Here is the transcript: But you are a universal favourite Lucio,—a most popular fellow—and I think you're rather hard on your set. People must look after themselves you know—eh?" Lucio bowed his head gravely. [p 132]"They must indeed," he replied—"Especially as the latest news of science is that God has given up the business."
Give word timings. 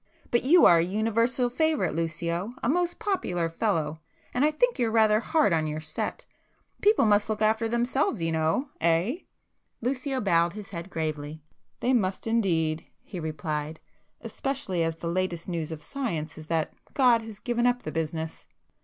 But 0.31 0.41
you 0.41 0.65
are 0.65 0.79
a 0.79 0.83
universal 0.83 1.47
favourite 1.51 1.93
Lucio,—a 1.93 2.67
most 2.67 2.97
popular 2.97 3.47
fellow—and 3.49 4.43
I 4.43 4.49
think 4.49 4.79
you're 4.79 4.89
rather 4.89 5.19
hard 5.19 5.53
on 5.53 5.67
your 5.67 5.79
set. 5.79 6.25
People 6.81 7.05
must 7.05 7.29
look 7.29 7.39
after 7.39 7.67
themselves 7.69 8.19
you 8.19 8.31
know—eh?" 8.31 9.17
Lucio 9.79 10.19
bowed 10.19 10.53
his 10.53 10.71
head 10.71 10.89
gravely. 10.89 11.43
[p 11.81 11.89
132]"They 11.89 11.93
must 11.93 12.25
indeed," 12.25 12.87
he 13.03 13.19
replied—"Especially 13.19 14.81
as 14.81 14.95
the 14.95 15.07
latest 15.07 15.47
news 15.47 15.71
of 15.71 15.83
science 15.83 16.35
is 16.35 16.47
that 16.47 16.73
God 16.95 17.21
has 17.21 17.37
given 17.37 17.67
up 17.67 17.83
the 17.83 17.91
business." 17.91 18.47